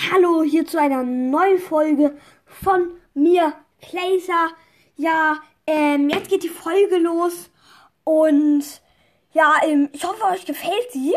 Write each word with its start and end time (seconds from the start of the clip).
Hallo, 0.00 0.44
hier 0.44 0.64
zu 0.64 0.80
einer 0.80 1.02
neuen 1.02 1.58
Folge 1.58 2.16
von 2.46 3.00
mir, 3.14 3.52
Placer. 3.80 4.50
Ja, 4.94 5.42
ähm, 5.66 6.08
jetzt 6.08 6.28
geht 6.30 6.44
die 6.44 6.48
Folge 6.48 6.98
los 6.98 7.50
und 8.04 8.62
ja, 9.32 9.56
ähm, 9.64 9.90
ich 9.92 10.04
hoffe, 10.04 10.22
euch 10.26 10.46
gefällt 10.46 10.92
sie. 10.92 11.16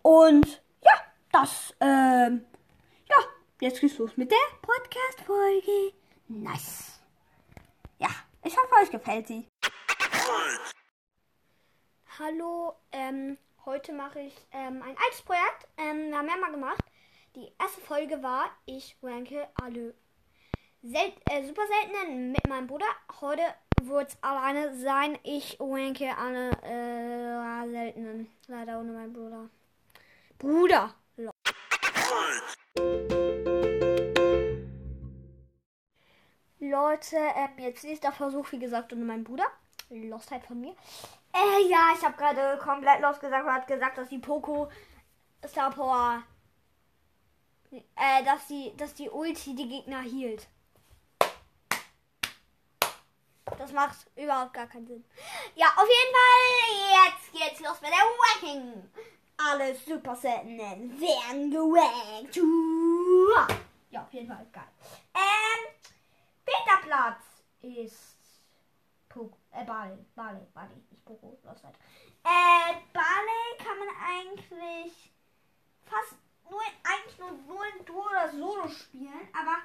Und 0.00 0.62
ja, 0.82 0.92
das, 1.30 1.74
ähm, 1.80 2.46
ja, 3.06 3.16
jetzt 3.60 3.82
geht's 3.82 3.98
los 3.98 4.16
mit 4.16 4.30
der 4.30 4.38
Podcast-Folge. 4.62 5.92
Nice. 6.28 7.02
Ja, 7.98 8.08
ich 8.44 8.56
hoffe, 8.56 8.82
euch 8.82 8.90
gefällt 8.90 9.28
sie. 9.28 9.46
Hallo, 12.18 12.76
ähm, 12.92 13.36
heute 13.66 13.92
mache 13.92 14.20
ich 14.20 14.34
ähm, 14.52 14.82
ein 14.82 14.96
altes 15.04 15.20
Projekt. 15.20 15.68
Ähm, 15.76 16.08
wir 16.08 16.16
haben 16.16 16.28
ja 16.28 16.36
mal 16.38 16.50
gemacht. 16.50 16.82
Die 17.34 17.50
erste 17.58 17.80
Folge 17.80 18.22
war, 18.22 18.50
ich 18.66 18.94
ranke 19.02 19.48
alle 19.54 19.94
sel 20.82 21.12
äh, 21.30 21.42
super 21.46 21.62
seltenen 21.66 22.30
mit 22.30 22.46
meinem 22.46 22.66
Bruder. 22.66 22.84
Heute 23.22 23.42
wird 23.80 24.10
es 24.10 24.22
alleine 24.22 24.76
sein. 24.76 25.18
Ich 25.22 25.56
ranke 25.58 26.14
alle 26.14 26.50
äh, 26.62 27.70
seltenen. 27.70 28.30
Leider 28.48 28.80
ohne 28.80 28.92
meinen 28.92 29.14
Bruder. 29.14 29.48
Bruder! 30.38 30.94
Leute, 36.58 37.16
ähm, 37.16 37.50
jetzt 37.58 37.84
nächster 37.84 38.12
Versuch, 38.12 38.52
wie 38.52 38.58
gesagt, 38.58 38.92
ohne 38.92 39.06
meinen 39.06 39.24
Bruder. 39.24 39.46
Lostheit 39.88 40.44
von 40.44 40.60
mir. 40.60 40.74
Äh, 41.32 41.66
ja, 41.70 41.94
ich 41.96 42.04
habe 42.04 42.16
gerade 42.18 42.58
komplett 42.62 43.00
los 43.00 43.18
gesagt 43.18 43.46
und 43.46 43.54
hat 43.54 43.66
gesagt, 43.66 43.96
dass 43.96 44.10
die 44.10 44.18
Poco 44.18 44.70
Star 45.46 45.70
Power, 45.70 46.22
äh, 47.72 48.24
dass 48.24 48.46
die, 48.46 48.76
dass 48.76 48.94
die 48.94 49.08
Ulti 49.08 49.54
die 49.54 49.68
Gegner 49.68 50.00
hielt. 50.00 50.48
Das 53.58 53.72
macht 53.72 54.06
überhaupt 54.16 54.54
gar 54.54 54.66
keinen 54.66 54.86
Sinn. 54.86 55.04
Ja, 55.54 55.66
auf 55.76 55.88
jeden 55.88 56.14
Fall, 56.14 57.04
jetzt 57.04 57.32
geht's 57.32 57.60
los 57.60 57.80
mit 57.80 57.90
der 57.90 58.50
Ranking. 58.50 58.90
Alle 59.36 59.74
super 59.74 60.16
seltenen 60.16 61.00
werden 61.00 61.50
gerankt. 61.50 62.36
Ja, 63.90 64.02
auf 64.02 64.12
jeden 64.12 64.28
Fall 64.28 64.46
geil. 64.52 64.64
Ähm, 65.14 65.92
vierter 66.44 66.82
Platz 66.86 67.22
ist 67.60 68.16
Poco, 69.08 69.36
äh, 69.50 69.64
Bale, 69.64 69.98
Bale, 70.14 70.46
Bale, 70.54 70.70
nicht 70.90 71.04
Poco, 71.04 71.38
los 71.44 71.62
halt. 71.64 71.76
Äh, 72.24 72.74
Bale 72.92 73.58
kann 73.58 73.78
man 73.78 73.88
eigentlich 74.02 75.12
fast 75.84 76.14
nur, 76.50 76.60
eigentlich 76.84 77.18
nur, 77.18 77.32
nur 77.32 77.66
in 77.66 77.84
Duo 77.84 78.06
oder 78.06 78.30
Solo 78.30 78.68
spielen, 78.68 79.28
aber 79.32 79.56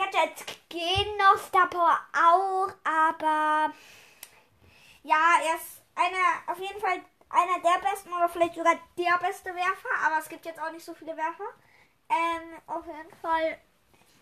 Gadgets 0.00 0.46
gehen 0.68 1.16
noch 1.18 1.38
Star 1.38 1.68
Power 1.68 1.98
auch, 2.12 2.72
aber 2.84 3.72
ja, 5.02 5.36
er 5.44 5.56
ist 5.56 5.82
einer, 5.94 6.52
auf 6.52 6.58
jeden 6.58 6.80
Fall 6.80 7.02
einer 7.28 7.60
der 7.60 7.90
besten 7.90 8.12
oder 8.12 8.28
vielleicht 8.28 8.54
sogar 8.54 8.76
der 8.96 9.18
beste 9.18 9.54
Werfer, 9.54 9.88
aber 10.06 10.18
es 10.18 10.28
gibt 10.28 10.46
jetzt 10.46 10.60
auch 10.60 10.72
nicht 10.72 10.84
so 10.84 10.94
viele 10.94 11.16
Werfer. 11.16 11.44
Ähm, 12.08 12.60
auf 12.66 12.86
jeden 12.86 13.14
Fall 13.20 13.58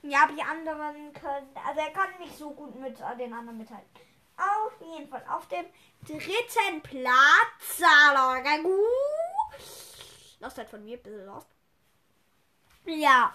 ja, 0.03 0.29
die 0.29 0.43
anderen 0.43 1.13
können. 1.13 1.49
Also 1.67 1.81
er 1.81 1.91
kann 1.91 2.19
nicht 2.19 2.37
so 2.37 2.51
gut 2.51 2.75
mit 2.75 2.99
den 2.99 3.33
anderen 3.33 3.59
mithalten. 3.59 3.89
Auf 4.37 4.73
jeden 4.81 5.09
Fall. 5.09 5.25
Auf 5.29 5.49
dem 5.49 5.67
dritten 6.07 6.83
Platz. 6.83 7.81
Lost 10.41 10.59
halt 10.59 10.71
von 10.71 10.85
mir, 10.85 10.99
bisschen 10.99 11.27
lost. 11.27 11.49
Ja. 12.85 13.35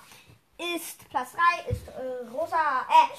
Ist 0.63 1.09
Platz 1.09 1.33
3, 1.65 1.71
ist 1.71 1.87
äh, 1.89 2.27
rosa. 2.31 2.81
Äh, 2.81 3.13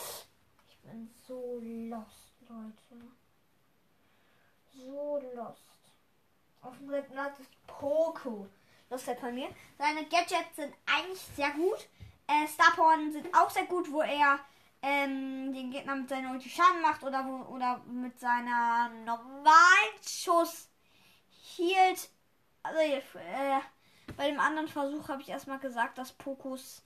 ich 0.69 0.79
bin 0.79 1.11
so 1.29 1.59
lost, 1.63 2.33
Leute. 2.49 3.05
So 4.73 5.23
lost. 5.35 5.61
Auf 6.63 6.79
dem 6.79 6.89
dritten 6.89 7.13
Platz 7.13 7.39
ist 7.41 7.51
Poco. 7.67 8.47
Lost 8.89 9.07
halt 9.07 9.21
von 9.21 9.35
mir. 9.35 9.49
Seine 9.79 10.05
Gadgets 10.07 10.57
sind 10.57 10.75
eigentlich 10.87 11.21
sehr 11.37 11.51
gut. 11.51 11.89
Äh, 12.27 12.49
Starporn 12.49 13.13
sind 13.13 13.35
auch 13.35 13.51
sehr 13.51 13.67
gut, 13.67 13.93
wo 13.93 14.01
er 14.01 14.39
ähm, 14.81 15.53
den 15.53 15.71
Gegner 15.71 15.97
mit 15.97 16.09
seiner 16.09 16.31
Ulti 16.31 16.49
Schaden 16.49 16.81
macht 16.81 17.03
oder, 17.03 17.27
wo, 17.27 17.55
oder 17.55 17.79
mit 17.87 18.19
seiner 18.19 18.91
normalen 19.05 19.95
Schuss 20.07 20.69
hielt. 21.29 22.09
Also, 22.63 22.79
äh, 22.81 23.01
bei 24.17 24.31
dem 24.31 24.41
anderen 24.41 24.69
Versuch 24.69 25.09
habe 25.09 25.23
ich 25.23 25.29
erstmal 25.29 25.59
gesagt, 25.59 25.99
dass 25.99 26.13
Pokus, 26.13 26.83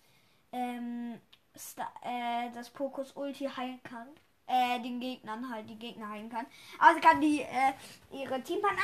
ähm, 0.52 1.20
Star, 1.56 1.92
äh, 2.02 2.50
dass 2.52 2.70
Pokus 2.70 3.12
Ulti 3.12 3.46
heilen 3.46 3.82
kann. 3.82 4.08
Äh, 4.46 4.80
den 4.80 4.98
Gegnern 4.98 5.50
halt, 5.50 5.68
die 5.68 5.78
Gegner 5.78 6.08
heilen 6.08 6.30
kann. 6.30 6.46
Aber 6.78 6.94
sie 6.94 7.00
kann 7.00 7.20
die, 7.20 7.42
äh, 7.42 7.72
ihre 8.10 8.42
Teampartner 8.42 8.80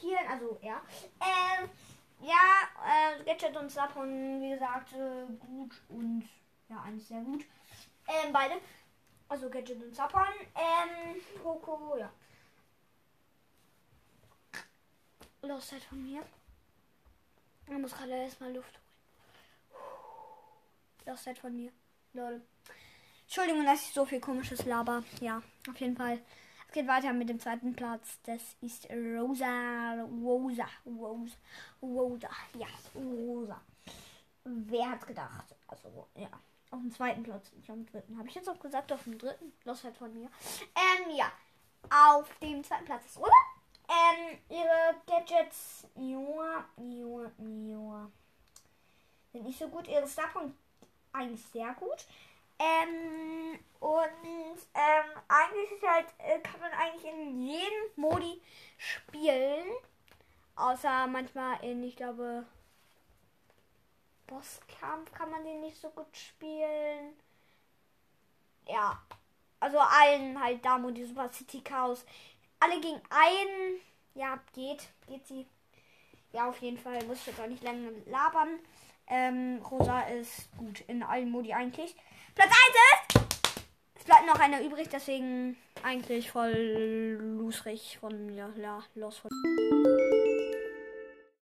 healen, 0.00 0.28
also, 0.30 0.58
ja. 0.62 0.80
Ähm, 1.20 1.68
ja, 2.22 3.18
äh, 3.18 3.24
Gadget 3.24 3.54
und 3.56 3.70
Sapon, 3.70 4.40
wie 4.40 4.50
gesagt, 4.50 4.94
äh, 4.94 5.26
gut 5.46 5.74
und 5.90 6.26
ja, 6.70 6.80
eigentlich 6.80 7.06
sehr 7.06 7.20
gut. 7.20 7.44
Ähm, 8.08 8.32
beide. 8.32 8.54
Also 9.28 9.50
Gadget 9.50 9.82
und 9.82 9.94
Sapon. 9.94 10.22
Ähm, 10.54 11.20
Poco, 11.42 11.96
ja. 11.98 12.10
Los 15.42 15.72
halt 15.72 15.84
von 15.84 16.02
mir. 16.02 16.22
Man 17.66 17.82
muss 17.82 17.94
gerade 17.94 18.12
erstmal 18.12 18.54
Luft. 18.54 18.80
Los 21.06 21.26
halt 21.26 21.38
von 21.38 21.54
mir. 21.54 21.72
Lol. 22.12 22.40
Entschuldigung, 23.22 23.64
dass 23.64 23.82
ich 23.82 23.94
so 23.94 24.04
viel 24.04 24.20
komisches 24.20 24.64
laber. 24.64 25.02
Ja, 25.20 25.42
auf 25.68 25.76
jeden 25.80 25.96
Fall 25.96 26.20
geht 26.72 26.86
weiter 26.88 27.12
mit 27.12 27.28
dem 27.28 27.40
zweiten 27.40 27.74
Platz. 27.74 28.18
Das 28.24 28.40
ist 28.60 28.88
Rosa. 28.90 30.02
Rosa. 30.02 30.66
Rosa. 30.84 31.36
Rosa. 31.80 32.28
Ja, 32.58 32.66
Rosa. 32.94 33.60
Wer 34.44 34.90
hat's 34.90 35.06
gedacht? 35.06 35.54
Also, 35.68 36.08
ja. 36.16 36.28
Auf 36.70 36.80
dem 36.80 36.90
zweiten 36.90 37.22
Platz, 37.22 37.52
nicht 37.52 37.70
auf 37.70 37.76
dem 37.76 37.86
dritten. 37.86 38.18
Habe 38.18 38.28
ich 38.28 38.34
jetzt 38.34 38.48
auch 38.48 38.58
gesagt, 38.58 38.92
auf 38.92 39.04
dem 39.04 39.16
dritten? 39.16 39.52
Los 39.64 39.84
halt 39.84 39.96
von 39.96 40.12
mir. 40.12 40.28
Ähm, 40.74 41.16
ja. 41.16 41.30
Auf 41.88 42.28
dem 42.40 42.64
zweiten 42.64 42.84
Platz 42.84 43.06
ist 43.06 43.18
Rosa. 43.18 43.30
Ähm, 43.88 44.38
ihre 44.48 44.96
Gadgets. 45.06 45.86
Joa, 45.94 46.64
Joa, 46.76 47.30
Joa. 47.38 48.10
Sind 49.32 49.44
nicht 49.44 49.58
so 49.58 49.68
gut. 49.68 49.86
Ihre 49.86 50.08
Starpoint 50.08 50.54
eigentlich 51.14 51.44
sehr 51.46 51.72
gut. 51.74 52.06
Ähm, 52.58 53.58
und 53.80 54.58
ähm, 54.74 55.22
eigentlich 55.28 55.72
ist 55.72 55.86
halt, 55.86 56.06
äh, 56.18 56.38
kann 56.40 56.60
man 56.60 56.72
eigentlich 56.72 57.12
in 57.12 57.40
jedem 57.42 57.84
Modi 57.96 58.40
spielen. 58.78 59.66
Außer 60.56 61.06
manchmal 61.08 61.62
in, 61.64 61.82
ich 61.82 61.96
glaube, 61.96 62.46
Bosskampf 64.26 65.12
kann 65.12 65.30
man 65.30 65.44
den 65.44 65.60
nicht 65.60 65.80
so 65.80 65.90
gut 65.90 66.16
spielen. 66.16 67.14
Ja. 68.68 69.02
Also 69.60 69.78
allen 69.78 70.40
halt 70.42 70.64
da, 70.64 70.78
Modi 70.78 71.04
Super 71.04 71.30
City 71.32 71.60
Chaos. 71.62 72.04
Alle 72.60 72.80
gegen 72.80 73.00
einen. 73.10 73.80
Ja, 74.14 74.38
geht. 74.52 74.88
Geht 75.06 75.26
sie. 75.26 75.46
Ja, 76.32 76.48
auf 76.48 76.60
jeden 76.60 76.78
Fall 76.78 77.02
muss 77.04 77.18
ich 77.18 77.26
jetzt 77.28 77.40
auch 77.40 77.46
nicht 77.46 77.62
lange 77.62 77.90
labern. 78.06 78.58
Ähm, 79.08 79.60
Rosa 79.70 80.02
ist 80.02 80.48
gut 80.56 80.82
in 80.86 81.02
allen 81.02 81.30
Modi 81.30 81.52
eigentlich. 81.52 81.94
Platz 82.34 82.50
1 83.12 83.16
ist. 83.16 83.24
Es 83.94 84.04
bleibt 84.04 84.26
noch 84.26 84.40
einer 84.40 84.62
übrig, 84.62 84.88
deswegen 84.90 85.56
eigentlich 85.82 86.30
voll 86.30 87.18
lusrig 87.20 87.98
von 88.00 88.26
mir. 88.26 88.52
Ja, 88.56 88.82
los 88.94 89.18
von. 89.18 89.30